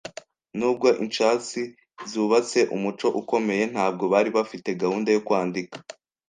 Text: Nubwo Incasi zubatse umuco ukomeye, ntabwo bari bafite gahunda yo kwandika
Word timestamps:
Nubwo 0.57 0.87
Incasi 1.03 1.63
zubatse 2.11 2.59
umuco 2.75 3.07
ukomeye, 3.21 3.63
ntabwo 3.73 4.03
bari 4.13 4.29
bafite 4.37 4.69
gahunda 4.81 5.09
yo 5.15 5.21
kwandika 5.27 5.77